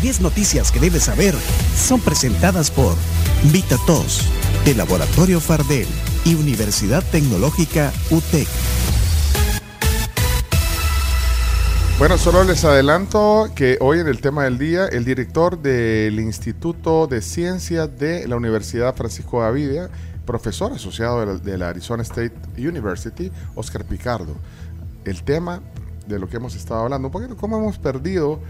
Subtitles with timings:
[0.00, 1.34] Las 10 noticias que debes saber
[1.76, 2.94] son presentadas por
[3.52, 4.22] VitaTos,
[4.64, 5.86] de Laboratorio Fardel
[6.24, 8.48] y Universidad Tecnológica UTEC.
[11.98, 17.06] Bueno, solo les adelanto que hoy en el tema del día, el director del Instituto
[17.06, 19.90] de Ciencias de la Universidad Francisco Gavidia,
[20.24, 24.34] profesor asociado de la, Arizona State University, Oscar Picardo.
[25.04, 25.60] El tema
[26.06, 28.40] de lo que hemos estado hablando, un cómo hemos perdido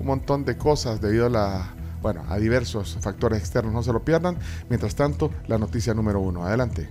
[0.00, 4.02] un montón de cosas debido a la bueno, a diversos factores externos, no se lo
[4.02, 4.38] pierdan.
[4.70, 6.44] Mientras tanto, la noticia número uno.
[6.44, 6.88] Adelante.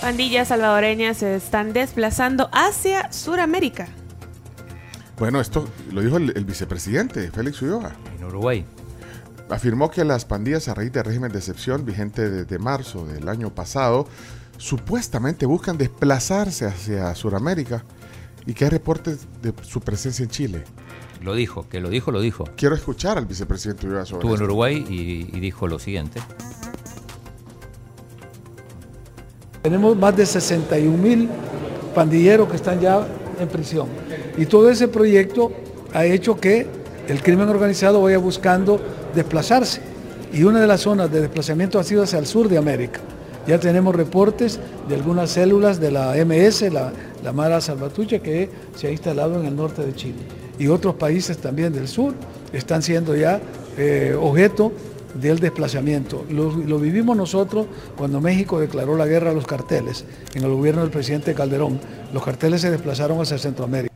[0.00, 3.86] Pandillas salvadoreñas se están desplazando hacia Sudamérica.
[5.16, 7.92] Bueno, esto lo dijo el, el vicepresidente Félix Ulloa.
[8.18, 8.64] En Uruguay.
[9.48, 13.54] Afirmó que las pandillas a raíz del régimen de excepción vigente desde marzo del año
[13.54, 14.08] pasado
[14.56, 17.84] supuestamente buscan desplazarse hacia Sudamérica
[18.46, 20.64] y que hay reportes de su presencia en Chile.
[21.22, 22.44] Lo dijo, que lo dijo, lo dijo.
[22.56, 24.42] Quiero escuchar al vicepresidente Ulloa sobre Estuvo en.
[24.42, 26.20] Uruguay y, y dijo lo siguiente.
[29.62, 31.28] Tenemos más de 61 mil
[31.94, 33.06] pandilleros que están ya
[33.38, 33.86] en prisión.
[34.36, 35.52] Y todo ese proyecto
[35.94, 36.66] ha hecho que
[37.06, 38.80] el crimen organizado vaya buscando
[39.14, 39.80] desplazarse.
[40.32, 43.00] Y una de las zonas de desplazamiento ha sido hacia el sur de América.
[43.46, 48.86] Ya tenemos reportes de algunas células de la MS, la, la Mara Salvatrucha, que se
[48.86, 50.20] ha instalado en el norte de Chile.
[50.58, 52.14] Y otros países también del sur
[52.52, 53.40] están siendo ya
[53.76, 54.72] eh, objeto
[55.14, 56.24] del desplazamiento.
[56.30, 60.82] Lo, lo, vivimos nosotros cuando México declaró la guerra a los carteles en el gobierno
[60.82, 61.80] del presidente Calderón.
[62.12, 63.92] Los carteles se desplazaron hacia Centroamérica.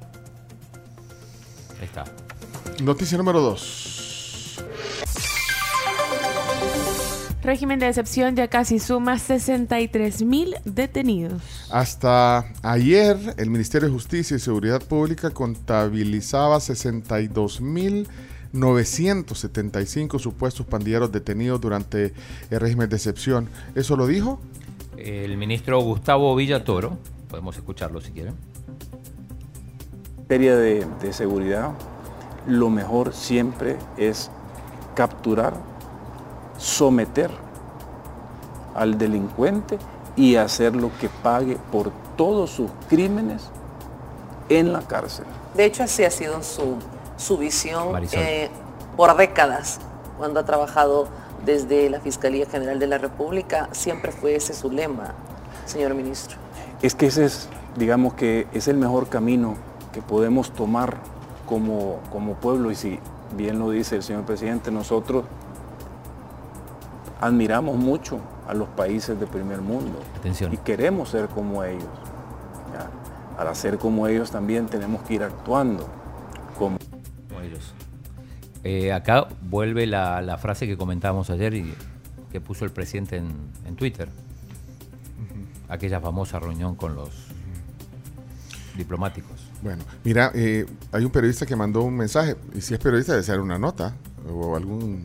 [1.80, 2.04] Ahí está.
[2.82, 3.85] Noticia número dos.
[7.46, 11.40] Régimen de excepción ya casi suma 63 mil detenidos.
[11.70, 18.08] Hasta ayer, el Ministerio de Justicia y Seguridad Pública contabilizaba 62 mil
[18.52, 22.12] 975 supuestos pandilleros detenidos durante
[22.50, 23.48] el régimen de excepción.
[23.76, 24.40] ¿Eso lo dijo?
[24.96, 26.98] El ministro Gustavo Villatoro,
[27.28, 28.34] podemos escucharlo si quieren.
[30.16, 31.74] En materia de, de seguridad,
[32.48, 34.32] lo mejor siempre es
[34.96, 35.75] capturar,
[36.58, 37.30] someter
[38.74, 39.78] al delincuente
[40.16, 43.50] y hacer lo que pague por todos sus crímenes
[44.48, 45.26] en la cárcel.
[45.54, 46.76] De hecho, así ha sido su,
[47.16, 48.48] su visión eh,
[48.96, 49.78] por décadas,
[50.18, 51.08] cuando ha trabajado
[51.44, 55.14] desde la Fiscalía General de la República, siempre fue ese su lema,
[55.66, 56.36] señor ministro.
[56.82, 59.56] Es que ese es, digamos que es el mejor camino
[59.92, 60.96] que podemos tomar
[61.46, 62.98] como, como pueblo y si
[63.36, 65.24] bien lo dice el señor presidente, nosotros
[67.20, 70.52] admiramos mucho a los países de primer mundo Atención.
[70.52, 71.88] y queremos ser como ellos.
[72.72, 73.42] ¿ya?
[73.42, 75.88] Al ser como ellos también tenemos que ir actuando
[76.58, 76.78] como,
[77.28, 77.72] como ellos.
[78.64, 81.74] Eh, acá vuelve la, la, frase que comentábamos ayer y
[82.32, 83.32] que puso el presidente en,
[83.64, 84.08] en Twitter.
[84.08, 85.72] Uh -huh.
[85.74, 87.10] Aquella famosa reunión con los
[88.76, 89.46] diplomáticos.
[89.62, 93.24] Bueno, mira, eh, hay un periodista que mandó un mensaje, y si es periodista debe
[93.24, 93.94] ser una nota
[94.30, 95.02] o algún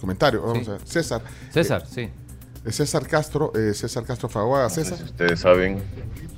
[0.00, 0.42] comentario.
[0.42, 0.70] Vamos sí.
[0.70, 0.82] a ver.
[0.84, 1.22] César.
[1.50, 2.10] César, eh,
[2.64, 2.70] sí.
[2.70, 4.64] César Castro, eh, César Castro Faguaga.
[4.64, 4.98] No César.
[4.98, 5.82] Sé si ustedes saben,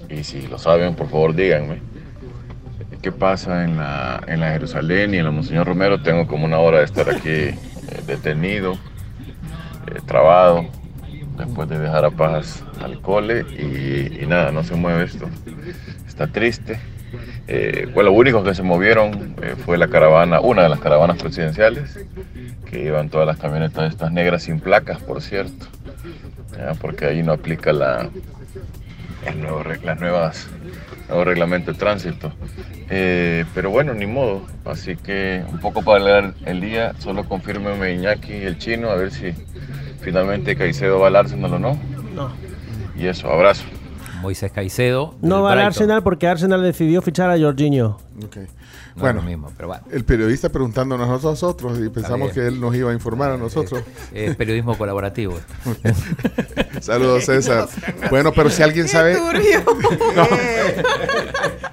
[0.08, 1.80] y si lo saben, por favor díganme.
[3.00, 6.02] ¿Qué pasa en la, en la Jerusalén y en la Monseñor Romero?
[6.02, 7.56] Tengo como una hora de estar aquí eh,
[8.06, 10.66] detenido, eh, trabado,
[11.36, 15.28] después de dejar a Paz al cole y, y, nada, no se mueve esto.
[16.06, 16.78] Está triste.
[17.48, 21.98] Eh, lo único que se movieron eh, fue la caravana, una de las caravanas presidenciales,
[22.72, 25.66] que iban todas las camionetas estas negras sin placas, por cierto,
[26.56, 26.72] ¿ya?
[26.80, 28.08] porque ahí no aplica la,
[29.26, 30.48] el nuevo, las nuevas
[31.08, 32.32] nuevo reglamento de tránsito.
[32.88, 34.42] Eh, pero bueno, ni modo.
[34.64, 38.96] Así que un poco para leer el día, solo confírmeme Iñaki y el chino, a
[38.96, 39.32] ver si
[40.00, 41.78] finalmente Caicedo va al Arsenal o no.
[42.14, 42.32] No.
[42.96, 43.64] Y eso, abrazo.
[44.22, 45.14] Moisés Caicedo.
[45.20, 47.98] No va al Arsenal porque Arsenal decidió fichar a Jorginho.
[48.24, 48.46] Okay.
[48.94, 49.84] No bueno, es lo mismo, pero bueno.
[49.90, 53.82] el periodista preguntándonos a nosotros y pensamos que él nos iba a informar a nosotros.
[54.12, 55.38] Es, es periodismo colaborativo.
[56.80, 57.68] Saludos, César.
[58.10, 59.14] bueno, pero si alguien sabe.
[60.16, 60.28] no.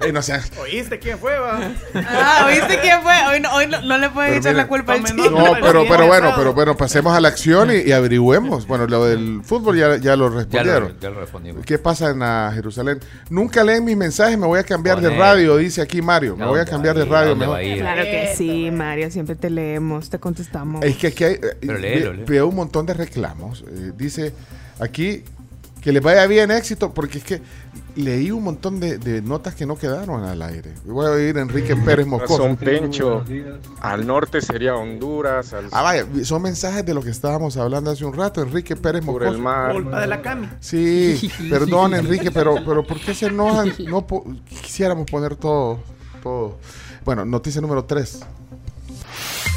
[0.00, 0.50] Ey, no seas...
[0.58, 1.60] ¿Oíste quién fue, va?
[1.94, 3.12] Ah, ¿oíste quién fue?
[3.30, 5.30] Hoy no, hoy no, no le pueden Pero echar mire, la culpa al chino.
[5.30, 8.66] No, pero, pero bueno, pero bueno, pasemos a la acción y, y averigüemos.
[8.66, 10.82] Bueno, lo del fútbol ya, ya lo Ya respondieron.
[10.94, 11.66] lo, ya lo respondimos.
[11.66, 12.98] ¿Qué pasa en la Jerusalén?
[13.28, 15.20] Nunca leen mis mensajes, me voy a cambiar de Poné.
[15.20, 16.34] radio, dice aquí Mario.
[16.40, 17.36] Me ¿A voy a cambiar de radio.
[17.36, 17.60] mejor.
[17.60, 20.82] Claro que sí, Mario, siempre te leemos, te contestamos.
[20.84, 22.26] Es que aquí hay, eh, Pero ve- léelo, léelo.
[22.26, 23.62] veo un montón de reclamos.
[23.68, 24.32] Eh, dice
[24.80, 25.22] aquí
[25.82, 27.40] Que les vaya bien éxito, porque es que
[27.96, 30.74] leí un montón de, notas que no quedaron al aire.
[30.84, 32.36] Voy a oír Enrique Pérez Moscoso.
[32.36, 33.24] Son Pencho,
[33.80, 35.54] al norte sería Honduras.
[35.72, 38.42] Ah, vaya, son mensajes de lo que estábamos hablando hace un rato.
[38.42, 39.24] Enrique Pérez Moscoso.
[39.24, 39.72] Por el mar.
[39.72, 40.48] Culpa de la cami.
[40.60, 43.72] Sí, perdón Enrique, pero, pero ¿por qué se enojan?
[43.88, 44.06] No
[44.62, 45.80] quisiéramos poner todo,
[47.04, 48.20] Bueno, noticia número 3.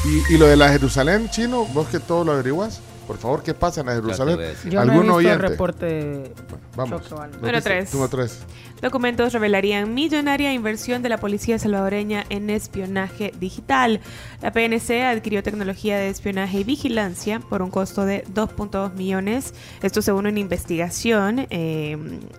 [0.06, 2.82] Y, y lo de la Jerusalén, chino, vos que todo lo averiguas.
[3.08, 4.40] Por favor, ¿qué pasa en Jerusalén?
[4.78, 5.50] ¿Algún no oyente?
[5.50, 6.34] reporte
[6.76, 7.04] vamos.
[7.42, 8.40] Número 3.
[8.82, 14.02] Documentos revelarían millonaria inversión de la policía salvadoreña en espionaje digital.
[14.42, 19.54] La PNC adquirió tecnología de espionaje y vigilancia por un costo de 2.2 millones.
[19.82, 21.98] Esto según una investigación eh,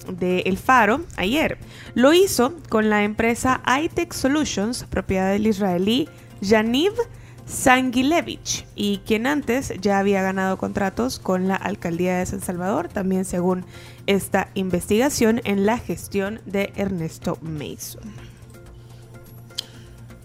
[0.08, 1.58] de El Faro ayer.
[1.94, 6.08] Lo hizo con la empresa iTech Solutions, propiedad del israelí
[6.40, 6.92] Yaniv
[7.46, 13.24] Sangilevich y quien antes ya había ganado contratos con la alcaldía de San Salvador, también
[13.24, 13.64] según
[14.06, 18.02] esta investigación en la gestión de Ernesto Mason.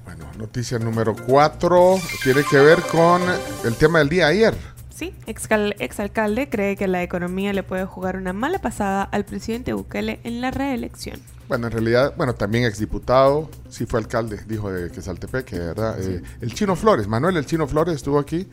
[0.06, 3.21] Bueno, noticia número 4 tiene que ver con
[3.63, 4.56] el tema del día ayer.
[4.99, 10.19] Sí, exalcalde cree que la economía le puede jugar una mala pasada al presidente Bukele
[10.25, 11.21] en la reelección.
[11.47, 16.01] Bueno, en realidad, bueno, también exdiputado, sí fue alcalde, dijo de Quesaltepeque, ¿verdad?
[16.01, 18.45] Eh, el Chino Flores, Manuel el Chino Flores estuvo aquí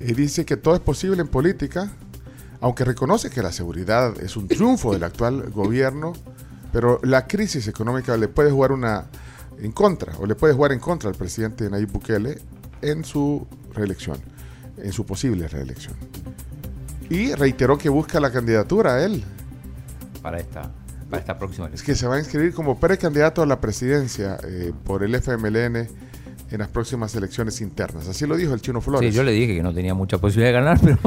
[0.00, 1.92] y dice que todo es posible en política,
[2.62, 6.14] aunque reconoce que la seguridad es un triunfo del actual gobierno,
[6.72, 9.08] pero la crisis económica le puede jugar una
[9.60, 12.38] en contra, o le puede jugar en contra al presidente Nayib Bukele
[12.80, 14.39] en su reelección
[14.82, 15.94] en su posible reelección.
[17.08, 19.24] Y reiteró que busca la candidatura a él.
[20.22, 20.70] Para esta,
[21.08, 21.82] para esta próxima elección.
[21.82, 25.88] Es que se va a inscribir como precandidato a la presidencia eh, por el FMLN
[26.50, 28.08] en las próximas elecciones internas.
[28.08, 29.10] Así lo dijo el Chino Flores.
[29.10, 30.98] Sí, yo le dije que no tenía mucha posibilidad de ganar, pero...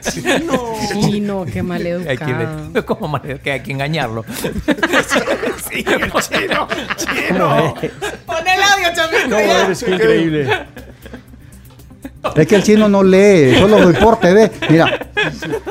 [0.00, 0.74] Chino.
[0.92, 2.10] Chino, qué maleducado.
[2.10, 4.24] Hay que, ¿Cómo que hay que engañarlo?
[5.68, 7.74] sí, el chino, chino.
[8.26, 9.28] Pon el audio, chamito.
[9.28, 10.66] No, eres increíble.
[12.36, 14.50] Es que el chino no lee, solo importa, ve.
[14.70, 15.08] Mira.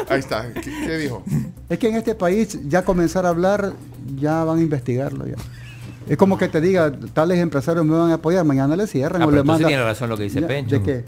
[0.10, 0.52] Ahí está.
[0.54, 1.24] ¿Qué, dijo?
[1.70, 3.74] Es que en este país ya comenzar a hablar,
[4.16, 5.36] ya van a investigarlo ya.
[6.08, 9.28] Es como que te diga, tales empresarios me van a apoyar, mañana le cierran ah,
[9.28, 9.68] o le mandan.
[9.68, 10.84] tiene razón lo que dice Pencho.
[10.84, 11.04] que,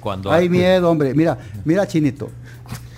[0.00, 1.14] cuando hay miedo, hombre.
[1.14, 2.30] Mira, mira, chinito.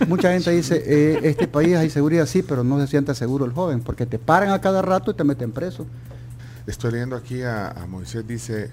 [0.08, 3.52] Mucha gente dice, eh, este país hay seguridad, sí, pero no se siente seguro el
[3.52, 5.86] joven, porque te paran a cada rato y te meten preso.
[6.66, 8.70] Estoy leyendo aquí a, a Moisés, dice,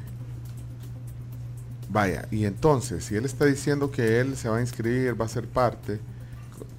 [1.90, 5.30] Vaya, y entonces, si él está diciendo que él se va a inscribir, va a
[5.30, 6.00] ser parte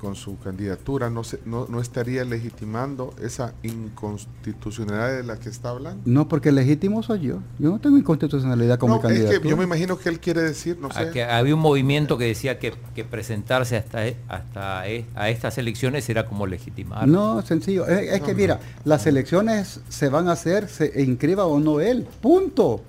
[0.01, 5.71] con su candidatura, ¿no, se, no, no estaría legitimando esa inconstitucionalidad de la que está
[5.71, 6.03] hablando?
[6.07, 7.43] No, porque legítimo soy yo.
[7.59, 9.33] Yo no tengo inconstitucionalidad como candidato.
[9.33, 11.11] Es que yo me imagino que él quiere decir, no sé.
[11.11, 12.73] Que había un movimiento que decía que,
[13.11, 17.07] presentarse hasta, hasta e, a estas elecciones era como legitimar.
[17.07, 17.87] No, sencillo.
[17.87, 22.07] Es, que mira, las elecciones se van a hacer, se inscriba o no él.
[22.21, 22.83] Punto.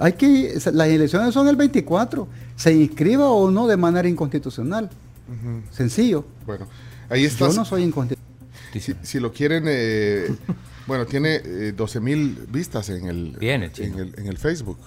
[0.00, 2.26] Hay que, las elecciones son el 24,
[2.56, 4.88] se inscriba o no de manera inconstitucional.
[5.70, 6.24] Sencillo.
[6.46, 6.66] Bueno,
[7.10, 7.48] ahí está.
[7.48, 8.98] Yo no soy inconstitucional.
[9.02, 10.34] Si, lo quieren, eh,
[10.86, 14.78] bueno, tiene 12 eh, mil vistas en el, en, el, en el Facebook.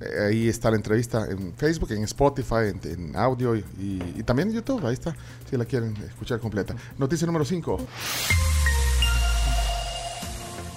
[0.00, 3.62] Eh, ahí está la entrevista en Facebook, en Spotify, en, audio y,
[4.16, 4.84] y, también en YouTube.
[4.84, 5.14] Ahí está,
[5.48, 6.74] si la quieren escuchar completa.
[6.98, 7.78] Noticia número 5.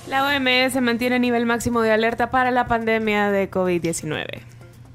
[0.08, 4.26] La OMS mantiene nivel máximo de alerta para la pandemia de COVID-19.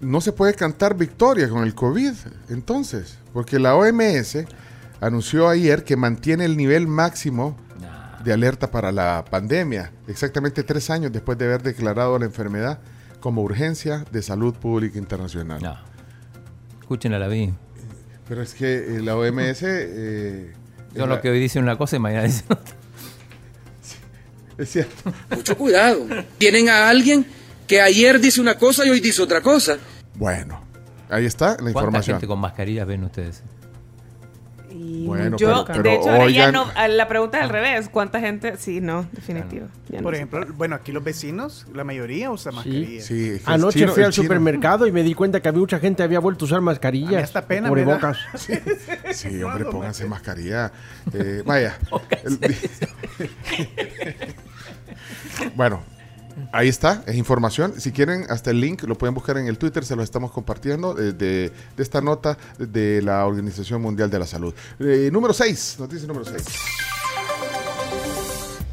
[0.01, 2.13] No se puede cantar victoria con el COVID,
[2.51, 4.45] entonces, porque la OMS
[5.01, 7.57] anunció ayer que mantiene el nivel máximo
[8.23, 12.81] de alerta para la pandemia, exactamente tres años después de haber declarado la enfermedad
[13.21, 15.63] como urgencia de salud pública internacional.
[15.63, 15.77] No.
[16.81, 17.55] Escuchen a la vi.
[18.29, 19.63] Pero es que eh, la OMS...
[19.63, 20.53] Eh,
[20.95, 22.78] Son lo que hoy dice una cosa y mañana dice otra.
[24.59, 25.13] Es cierto.
[25.31, 26.07] Mucho cuidado.
[26.37, 27.27] Tienen a alguien
[27.67, 29.79] que ayer dice una cosa y hoy dice otra cosa.
[30.15, 30.65] Bueno,
[31.09, 31.83] ahí está la información.
[31.93, 33.43] ¿Cuánta gente con mascarillas ven ustedes?
[34.79, 37.89] Bueno, yo, de hecho, ya no, la pregunta es al revés.
[37.89, 38.57] ¿Cuánta gente?
[38.57, 39.67] Sí, no, definitivo.
[40.03, 43.05] Por ejemplo, bueno, aquí los vecinos, la mayoría usa mascarillas.
[43.05, 46.45] Sí, Anoche fui al supermercado y me di cuenta que había mucha gente había vuelto
[46.45, 47.33] a usar mascarillas.
[47.49, 48.19] Pena, bocas.
[48.39, 48.55] Sí,
[49.13, 50.71] sí, hombre, pónganse mascarilla.
[51.13, 51.77] Eh, vaya.
[55.55, 55.83] bueno,
[56.53, 57.75] Ahí está, es información.
[57.79, 60.99] Si quieren, hasta el link lo pueden buscar en el Twitter, se lo estamos compartiendo
[60.99, 64.55] eh, de, esta nota de la Organización Mundial de la Salud.
[64.79, 66.45] Eh, número 6, noticia número 6.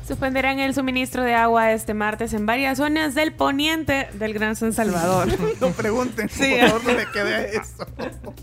[0.08, 4.72] Suspenderán el suministro de agua este martes en varias zonas del poniente del Gran San
[4.72, 5.28] Salvador.
[5.62, 6.58] no pregunten, Sí.
[6.60, 7.88] por favor, no le quede eso.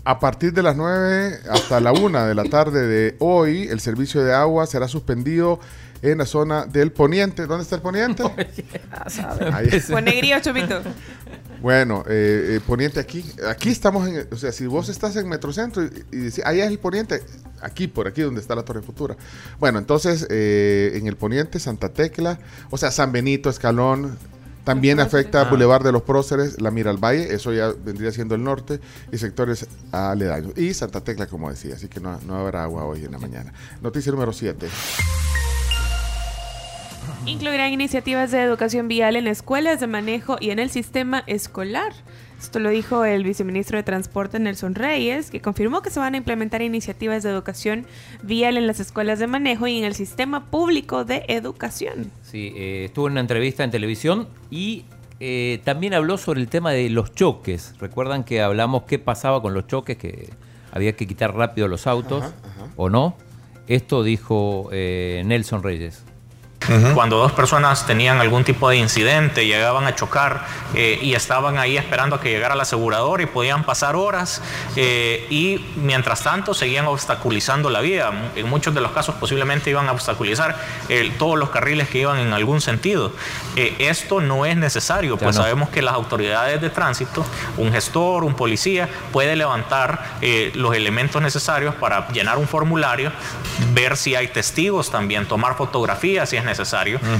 [0.03, 4.21] A partir de las 9 hasta la 1 de la tarde de hoy, el servicio
[4.25, 5.61] de agua será suspendido
[6.03, 7.47] en la zona del poniente.
[7.47, 8.23] ¿Dónde está el poniente?
[9.53, 9.81] Ahí.
[9.89, 10.81] Con negrío, chomito.
[11.61, 13.23] Bueno, eh, eh, poniente aquí.
[13.49, 14.27] Aquí estamos en.
[14.31, 17.21] O sea, si vos estás en Metrocentro y, y decís, allá es el poniente,
[17.61, 19.15] aquí, por aquí donde está la Torre Futura.
[19.59, 22.37] Bueno, entonces, eh, en el poniente, Santa Tecla,
[22.69, 24.17] o sea, San Benito, Escalón.
[24.65, 25.49] También afecta a.
[25.49, 28.79] Boulevard de los Próceres, la Mira al Valle, eso ya vendría siendo el norte,
[29.11, 30.57] y sectores aledaños.
[30.57, 33.53] Y Santa Tecla, como decía, así que no, no habrá agua hoy en la mañana.
[33.81, 34.69] Noticia número 7.
[37.25, 41.93] Incluirán iniciativas de educación vial en escuelas de manejo y en el sistema escolar.
[42.37, 46.17] Esto lo dijo el viceministro de Transporte Nelson Reyes, que confirmó que se van a
[46.17, 47.87] implementar iniciativas de educación
[48.23, 52.11] vial en las escuelas de manejo y en el sistema público de educación.
[52.23, 54.83] Sí, eh, estuvo en una entrevista en televisión y
[55.21, 57.73] eh, también habló sobre el tema de los choques.
[57.79, 60.29] Recuerdan que hablamos qué pasaba con los choques, que
[60.73, 62.25] había que quitar rápido los autos
[62.75, 63.15] o no.
[63.67, 66.03] Esto dijo eh, Nelson Reyes.
[66.93, 71.77] Cuando dos personas tenían algún tipo de incidente, llegaban a chocar eh, y estaban ahí
[71.77, 74.41] esperando a que llegara el asegurador y podían pasar horas
[74.75, 78.31] eh, y mientras tanto seguían obstaculizando la vía.
[78.35, 80.57] En muchos de los casos posiblemente iban a obstaculizar
[80.89, 83.11] eh, todos los carriles que iban en algún sentido.
[83.55, 85.43] Esto no es necesario, pues no.
[85.43, 87.25] sabemos que las autoridades de tránsito,
[87.57, 90.17] un gestor, un policía, puede levantar
[90.53, 93.11] los elementos necesarios para llenar un formulario,
[93.73, 96.52] ver si hay testigos también, tomar fotografías si es necesario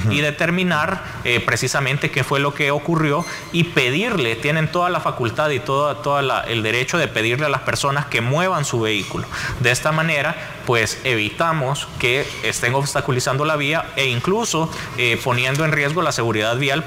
[0.09, 5.49] y determinar eh, precisamente qué fue lo que ocurrió y pedirle, tienen toda la facultad
[5.51, 9.25] y todo toda la- el derecho de pedirle a las personas que muevan su vehículo.
[9.61, 10.35] De esta manera,
[10.65, 16.57] pues evitamos que estén obstaculizando la vía e incluso eh, poniendo en riesgo la seguridad
[16.57, 16.83] vial.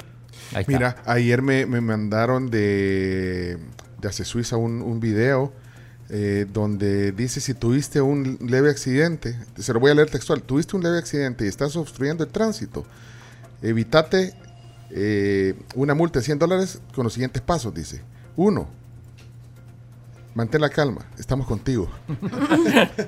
[0.69, 3.59] Mira, ayer me, me mandaron de,
[3.99, 5.53] de Hace Suiza un, un video
[6.09, 10.77] eh, donde dice si tuviste un leve accidente, se lo voy a leer textual, tuviste
[10.77, 12.85] un leve accidente y estás obstruyendo el tránsito,
[13.63, 14.35] evítate
[14.91, 18.03] eh, una multa de 100 dólares con los siguientes pasos, dice.
[18.37, 18.69] Uno,
[20.35, 21.89] mantén la calma, estamos contigo.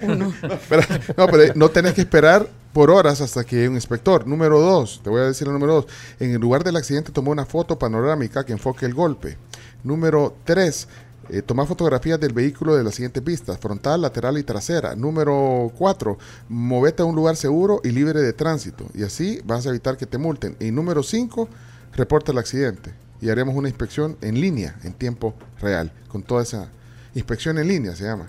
[0.02, 0.33] no,
[0.69, 0.83] pero,
[1.17, 4.26] no, pero no tenés que esperar por horas hasta que llegue un inspector.
[4.26, 5.87] Número dos, te voy a decir el número dos.
[6.19, 9.37] En el lugar del accidente tomó una foto panorámica que enfoque el golpe.
[9.85, 10.88] Número tres,
[11.30, 14.94] eh, fotografías del vehículo de las siguientes pistas, frontal, lateral y trasera.
[14.94, 16.18] Número cuatro,
[16.49, 18.87] movete a un lugar seguro y libre de tránsito.
[18.94, 20.56] Y así vas a evitar que te multen.
[20.61, 21.49] Y número cinco,
[21.94, 22.92] reporta el accidente.
[23.20, 26.70] Y haremos una inspección en línea, en tiempo real, con toda esa
[27.14, 28.28] inspección en línea se llama.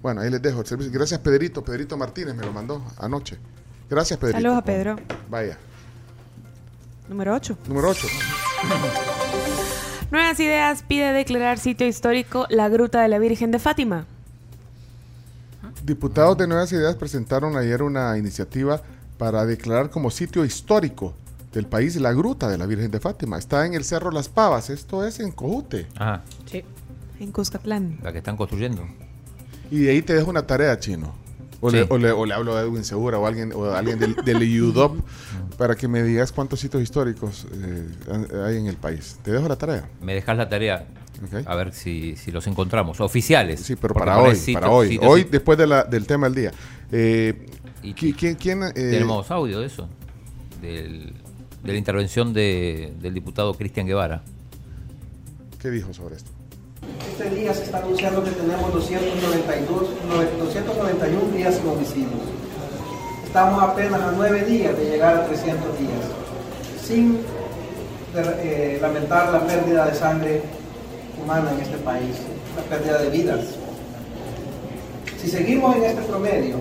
[0.00, 0.92] Bueno, ahí les dejo el servicio.
[0.92, 1.62] Gracias, Pedrito.
[1.64, 3.36] Pedrito Martínez me lo mandó anoche.
[3.90, 4.38] Gracias, Pedrito.
[4.38, 4.96] Saludos a Pedro.
[5.28, 5.58] Vaya.
[7.08, 7.58] Número 8.
[7.66, 8.06] Número 8.
[10.10, 14.06] Nuevas Ideas pide declarar sitio histórico la Gruta de la Virgen de Fátima.
[15.84, 18.80] Diputados de Nuevas Ideas presentaron ayer una iniciativa
[19.18, 21.14] para declarar como sitio histórico
[21.52, 23.38] del país la Gruta de la Virgen de Fátima.
[23.38, 24.70] Está en el Cerro Las Pavas.
[24.70, 25.86] Esto es en Cojute.
[25.96, 26.64] Ajá, Sí.
[27.20, 27.98] En Cuscatlán.
[28.02, 28.86] la que están construyendo.
[29.72, 31.14] Y de ahí te dejo una tarea, chino.
[31.60, 33.78] O, le, o le- o le hablo a Edwin Segura o a alguien, o a
[33.78, 34.96] alguien del, del UDOP
[35.58, 37.86] para que me digas cuántos sitios históricos eh,
[38.46, 39.18] hay en el país.
[39.24, 39.88] Te dejo la tarea.
[40.00, 40.86] Me dejas la tarea.
[41.46, 43.00] A ver si, si los encontramos.
[43.00, 43.58] Oficiales.
[43.60, 45.00] Sí, pero para hoy, para hoy.
[45.02, 46.52] hoy, después de la- del tema del día.
[46.92, 47.46] Eh,
[47.82, 48.36] ¿qui- ¿Quién?
[48.36, 49.88] quién eh, Tenemos audio de eso.
[50.62, 51.12] Del-
[51.64, 54.22] de la intervención de- del diputado Cristian Guevara.
[55.60, 56.30] ¿Qué dijo sobre esto?
[56.82, 62.22] Este día se está anunciando que tenemos 292, nove- 291 días sin homicidios.
[63.24, 66.04] Estamos apenas a 9 días de llegar a 300 días,
[66.82, 67.20] sin
[68.16, 70.42] eh, lamentar la pérdida de sangre
[71.22, 72.16] humana en este país,
[72.56, 73.40] la pérdida de vidas.
[75.20, 76.56] Si seguimos en este promedio,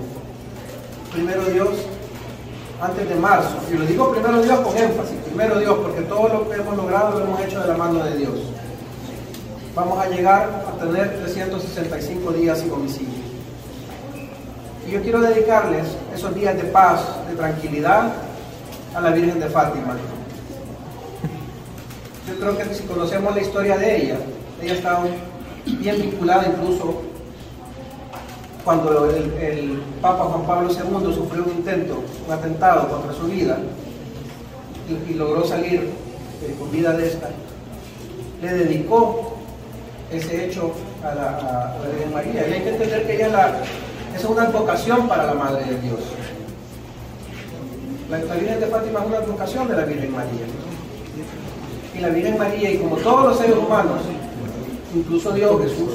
[1.13, 1.69] primero Dios,
[2.81, 6.49] antes de marzo, y lo digo primero Dios con énfasis, primero Dios, porque todo lo
[6.49, 8.33] que hemos logrado lo hemos hecho de la mano de Dios
[9.77, 13.27] vamos a llegar a tener 365 días sin homicidio.
[14.87, 18.11] Y yo quiero dedicarles esos días de paz, de tranquilidad,
[18.95, 19.95] a la Virgen de Fátima.
[22.27, 24.17] Yo creo que si conocemos la historia de ella,
[24.61, 24.99] ella está
[25.65, 27.03] bien vinculada incluso
[28.65, 33.57] cuando el, Papa Juan Pablo II sufrió un intento, un atentado contra su vida
[34.89, 35.89] y, y logró salir
[36.43, 37.29] eh, con vida de esta,
[38.41, 39.26] le dedicó
[40.11, 40.71] ese hecho
[41.03, 42.47] a la, a- a la Virgen María.
[42.47, 43.61] Y hay que entender que ella es la-
[44.15, 45.99] es una advocación para la Madre de Dios.
[48.09, 50.45] La, Virgen de Fátima es una advocación de la Virgen María.
[51.95, 53.99] Y la Virgen María, y como todos los seres humanos,
[54.95, 55.93] incluso Dios Jesús,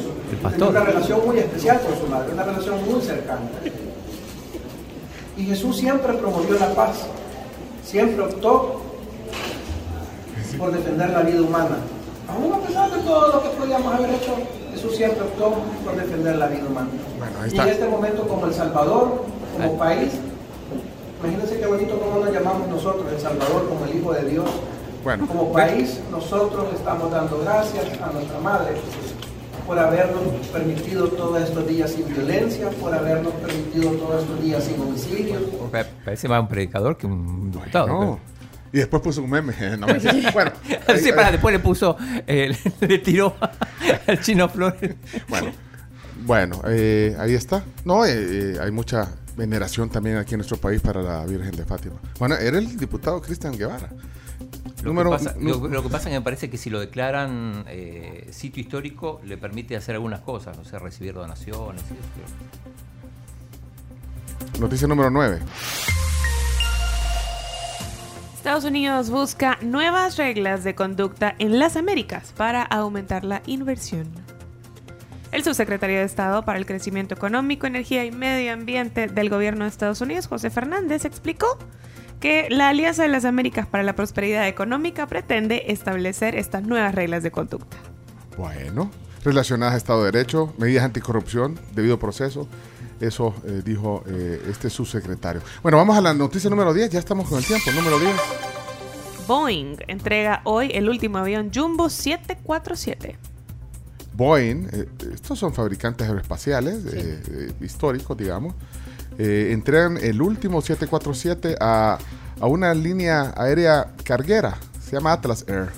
[0.50, 3.40] tiene una relación muy especial con su madre, una relación muy cercana.
[5.38, 7.06] Y Jesús siempre promovió la paz,
[7.84, 8.82] siempre optó
[10.58, 11.76] por defender la vida humana.
[12.28, 14.34] Aún a pesar de todo lo que podíamos haber hecho,
[14.72, 16.88] Jesús siempre optó por defender la vida humana.
[17.50, 19.24] Y en este momento, como El Salvador,
[19.56, 20.12] como país,
[21.20, 24.48] imagínense qué bonito cómo nos llamamos nosotros, El Salvador, como el Hijo de Dios.
[25.04, 28.76] Bueno, como país, nosotros estamos dando gracias a nuestra Madre
[29.66, 34.80] por habernos permitido todos estos días sin violencia, por habernos permitido todos estos días sin
[34.80, 35.42] homicidios.
[36.04, 38.18] Parece más un predicador que un diputado.
[38.72, 39.52] Y después puso un meme.
[40.32, 40.52] bueno,
[40.98, 43.36] sí, para, después le puso, eh, le tiró
[44.06, 44.94] al chino Flores.
[45.28, 45.52] Bueno,
[46.24, 47.62] bueno eh, ahí está.
[47.84, 51.96] No, eh, hay mucha veneración también aquí en nuestro país para la Virgen de Fátima.
[52.18, 53.90] Bueno, era el diputado Cristian Guevara.
[54.82, 57.64] Lo, que pasa, lo, que pasa, es que me parece que si lo declaran
[58.30, 61.84] sitio histórico le permite hacer algunas cosas, no sé, recibir donaciones.
[64.58, 65.38] Noticia número 9.
[68.42, 74.08] Estados Unidos busca nuevas reglas de conducta en las Américas para aumentar la inversión.
[75.30, 79.68] El subsecretario de Estado para el Crecimiento Económico, Energía y Medio Ambiente del Gobierno de
[79.68, 81.56] Estados Unidos, José Fernández, explicó
[82.18, 87.22] que la Alianza de las Américas para la Prosperidad Económica pretende establecer estas nuevas reglas
[87.22, 87.76] de conducta.
[88.36, 88.90] Bueno,
[89.22, 92.48] relacionadas a Estado de Derecho, medidas anticorrupción, debido proceso,
[93.02, 95.42] eso eh, dijo eh, este subsecretario.
[95.62, 96.90] Bueno, vamos a la noticia número 10.
[96.90, 97.70] Ya estamos con el tiempo.
[97.72, 98.12] Número 10.
[99.26, 103.18] Boeing entrega hoy el último avión Jumbo 747.
[104.14, 106.80] Boeing, eh, estos son fabricantes aeroespaciales
[107.60, 108.54] históricos, digamos,
[109.18, 111.98] entregan el último 747 a,
[112.40, 115.70] a una línea aérea carguera, se llama Atlas Air.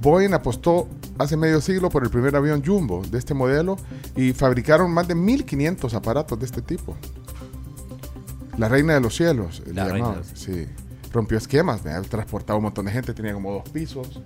[0.00, 3.76] Boeing apostó hace medio siglo por el primer avión Jumbo de este modelo
[4.14, 6.96] y fabricaron más de 1500 aparatos de este tipo.
[8.58, 10.66] La reina de los cielos, la sí.
[11.12, 14.20] Rompió esquemas, me ha transportado un montón de gente, tenía como dos pisos.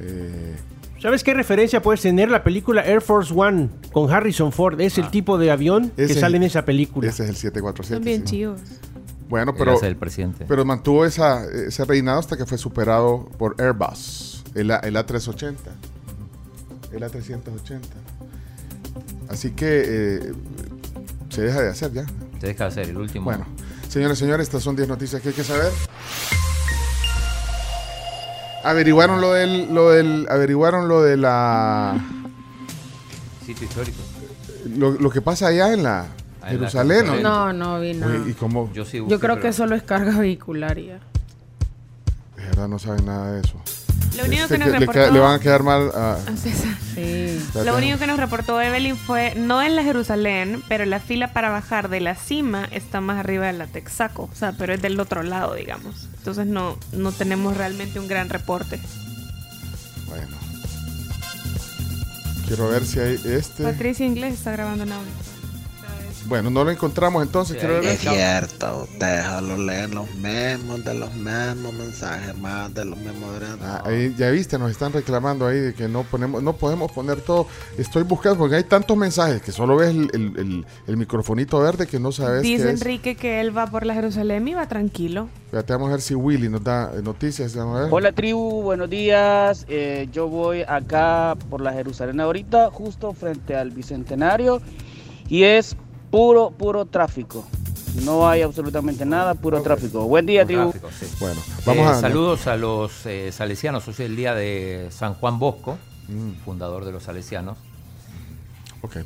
[0.00, 0.56] Eh,
[1.00, 4.80] ¿Sabes qué referencia puedes tener la película Air Force One con Harrison Ford?
[4.80, 5.10] Es el ah.
[5.10, 7.08] tipo de avión que sale en esa película.
[7.08, 7.94] Ese es el 747.
[7.94, 8.60] Son bien chivos.
[9.28, 10.44] Bueno, pero, el presidente.
[10.46, 14.44] pero mantuvo esa, ese reinado hasta que fue superado por Airbus.
[14.54, 15.70] El, A, 380
[16.92, 17.80] El A380.
[19.28, 20.32] Así que eh,
[21.28, 22.06] se deja de hacer ya.
[22.40, 23.24] Se deja de hacer, el último.
[23.24, 23.46] Bueno,
[23.88, 25.72] señores, señores, estas son 10 noticias que hay que saber.
[28.64, 32.04] Averiguaron lo del, lo del, averiguaron lo de la
[33.46, 33.98] sitio histórico.
[34.76, 36.06] Lo, que pasa allá en la
[36.42, 37.22] ah, Jerusalén.
[37.22, 37.52] ¿no?
[37.52, 38.28] no, vi nada.
[38.28, 38.72] ¿Y cómo?
[38.72, 38.84] Yo,
[39.20, 40.98] creo que solo es carga vehicular ya.
[42.36, 43.60] De verdad no saben nada de eso.
[44.16, 45.10] Lo único que nos reportó...
[45.10, 46.18] Le, van a quedar mal a...
[46.36, 46.74] César.
[46.94, 47.40] Sí.
[47.64, 51.50] Lo único que nos reportó Evelyn fue, no en la Jerusalén, pero la fila para
[51.50, 54.28] bajar de la cima está más arriba de la Texaco.
[54.32, 56.08] O sea, pero es del otro lado, digamos.
[56.18, 58.80] Entonces no, no tenemos realmente un gran reporte.
[60.08, 60.36] Bueno.
[62.46, 63.64] Quiero ver si hay este...
[63.64, 65.25] Patricia Inglés está grabando en audio.
[66.28, 67.62] Bueno, no lo encontramos entonces.
[67.62, 73.30] es cierto, déjalo leer los mismos de los mismos mensajes, más de los mismos.
[73.62, 77.20] Ah, ahí, ya viste, nos están reclamando ahí de que no ponemos, no podemos poner
[77.20, 77.46] todo.
[77.78, 82.10] Estoy buscando porque hay tantos mensajes que solo ves el, el, microfonito verde que no
[82.10, 82.42] sabes.
[82.42, 85.28] Dice Enrique que él va por la Jerusalén y va tranquilo.
[85.50, 87.56] Fíjate, vamos a ver si Willy nos da eh, noticias.
[87.56, 89.64] Hola tribu, buenos días.
[89.68, 94.60] Eh, yo voy acá por la Jerusalén ahorita, justo frente al Bicentenario.
[95.28, 95.76] Y es
[96.10, 97.44] puro, puro tráfico.
[98.04, 100.04] No hay absolutamente nada, puro tráfico.
[100.04, 100.72] Buen día, tío.
[101.18, 101.98] Bueno, vamos a...
[101.98, 103.86] Eh, saludos a los eh, salesianos.
[103.88, 106.44] Hoy es el día de San Juan Bosco, mm.
[106.44, 107.56] fundador de los salesianos.
[108.82, 108.96] Ok.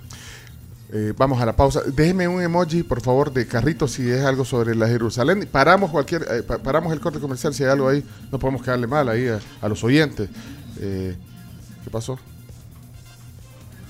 [0.93, 1.83] Eh, vamos a la pausa.
[1.87, 5.49] Déjeme un emoji, por favor, de carrito si es algo sobre la Jerusalén.
[5.51, 8.05] Paramos cualquier, paramos el corte comercial si hay algo ahí.
[8.33, 10.29] No podemos quedarle mal ahí a, los oyentes.
[10.77, 12.19] ¿Qué pasó?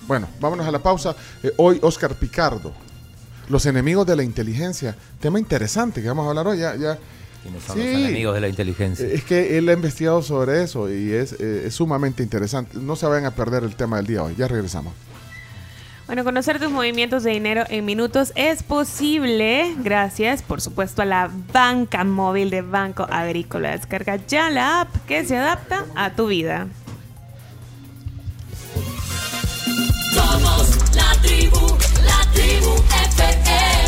[0.07, 1.17] Bueno, vámonos a la pausa.
[1.57, 2.73] hoy Oscar Picardo,
[3.51, 4.97] los enemigos de la inteligencia.
[5.21, 6.59] Tema interesante que vamos a hablar hoy.
[6.59, 6.99] Ya, ya.
[7.43, 9.07] ¿Quiénes son los enemigos de la inteligencia?
[9.07, 12.79] Es que él ha investigado sobre eso y es, eh, sumamente interesante.
[12.79, 14.35] No se vayan a perder el tema del día hoy.
[14.37, 14.93] Ya regresamos.
[16.07, 21.31] Bueno, conocer tus movimientos de dinero en minutos es posible gracias, por supuesto, a la
[21.53, 23.71] banca móvil de Banco Agrícola.
[23.71, 26.67] Descarga ya la app que se adapta a tu vida.
[32.59, 33.80] Somos la